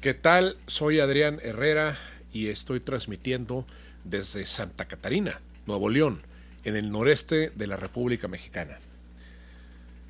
[0.00, 0.56] ¿Qué tal?
[0.66, 1.98] Soy Adrián Herrera
[2.32, 3.66] y estoy transmitiendo
[4.02, 6.22] desde Santa Catarina, Nuevo León,
[6.64, 8.78] en el noreste de la República Mexicana.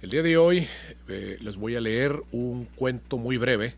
[0.00, 0.68] El día de hoy
[1.08, 3.74] eh, les voy a leer un cuento muy breve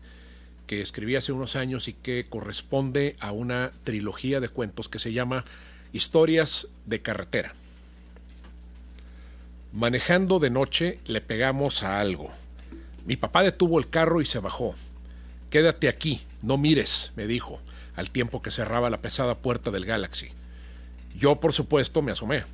[0.67, 5.13] que escribí hace unos años y que corresponde a una trilogía de cuentos que se
[5.13, 5.45] llama
[5.93, 7.55] Historias de Carretera.
[9.71, 12.29] Manejando de noche le pegamos a algo.
[13.07, 14.75] Mi papá detuvo el carro y se bajó.
[15.53, 17.61] Quédate aquí, no mires, me dijo,
[17.95, 20.29] al tiempo que cerraba la pesada puerta del Galaxy.
[21.15, 22.45] Yo, por supuesto, me asomé.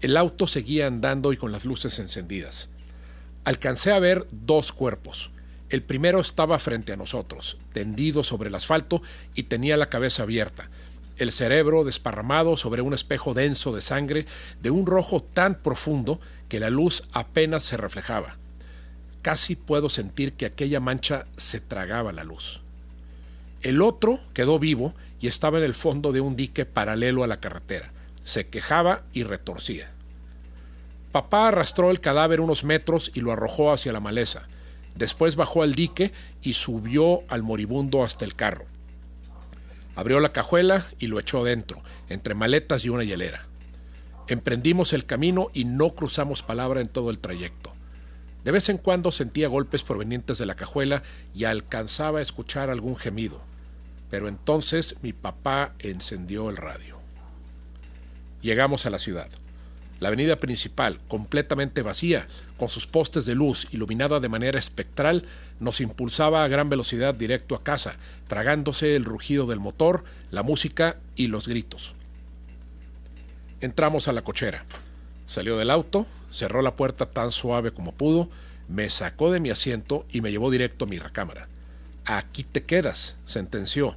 [0.00, 2.70] El auto seguía andando y con las luces encendidas.
[3.44, 5.30] Alcancé a ver dos cuerpos.
[5.68, 9.02] El primero estaba frente a nosotros, tendido sobre el asfalto
[9.34, 10.70] y tenía la cabeza abierta,
[11.18, 14.24] el cerebro desparramado sobre un espejo denso de sangre
[14.62, 18.38] de un rojo tan profundo que la luz apenas se reflejaba.
[19.22, 22.60] Casi puedo sentir que aquella mancha se tragaba la luz.
[23.62, 27.40] El otro quedó vivo y estaba en el fondo de un dique paralelo a la
[27.40, 27.90] carretera.
[28.22, 29.90] Se quejaba y retorcía.
[31.10, 34.46] Papá arrastró el cadáver unos metros y lo arrojó hacia la maleza.
[34.94, 36.12] Después bajó al dique
[36.42, 38.66] y subió al moribundo hasta el carro.
[39.96, 43.46] Abrió la cajuela y lo echó dentro, entre maletas y una hielera.
[44.28, 47.72] Emprendimos el camino y no cruzamos palabra en todo el trayecto.
[48.48, 51.02] De vez en cuando sentía golpes provenientes de la cajuela
[51.34, 53.42] y alcanzaba a escuchar algún gemido.
[54.10, 56.96] Pero entonces mi papá encendió el radio.
[58.40, 59.28] Llegamos a la ciudad.
[60.00, 65.26] La avenida principal, completamente vacía, con sus postes de luz iluminada de manera espectral,
[65.60, 67.96] nos impulsaba a gran velocidad directo a casa,
[68.28, 71.92] tragándose el rugido del motor, la música y los gritos.
[73.60, 74.64] Entramos a la cochera.
[75.26, 78.28] Salió del auto, cerró la puerta tan suave como pudo,
[78.68, 81.48] me sacó de mi asiento y me llevó directo a mi recámara.
[82.04, 83.94] Aquí te quedas, sentenció,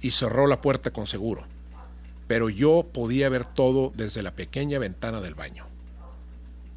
[0.00, 1.46] y cerró la puerta con seguro
[2.32, 5.66] pero yo podía ver todo desde la pequeña ventana del baño.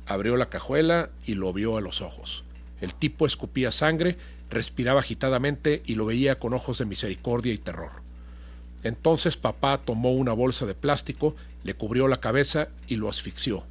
[0.06, 2.44] Abrió la cajuela y lo vio a los ojos.
[2.82, 4.18] El tipo escupía sangre,
[4.50, 7.92] respiraba agitadamente y lo veía con ojos de misericordia y terror.
[8.84, 13.64] Entonces papá tomó una bolsa de plástico, le cubrió la cabeza y lo asfixió.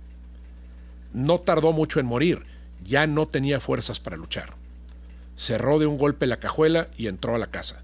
[1.14, 2.42] No tardó mucho en morir,
[2.84, 4.54] ya no tenía fuerzas para luchar.
[5.36, 7.82] Cerró de un golpe la cajuela y entró a la casa.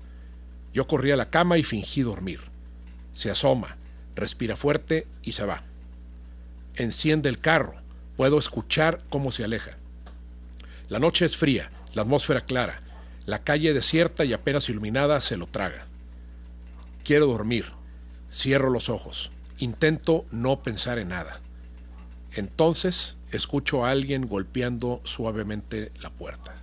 [0.74, 2.40] Yo corrí a la cama y fingí dormir.
[3.12, 3.76] Se asoma,
[4.16, 5.62] respira fuerte y se va.
[6.74, 7.74] Enciende el carro,
[8.16, 9.78] puedo escuchar cómo se aleja.
[10.88, 12.82] La noche es fría, la atmósfera clara,
[13.26, 15.86] la calle desierta y apenas iluminada se lo traga.
[17.04, 17.66] Quiero dormir,
[18.32, 21.40] cierro los ojos, intento no pensar en nada.
[22.32, 26.54] Entonces escucho a alguien golpeando suavemente la puerta.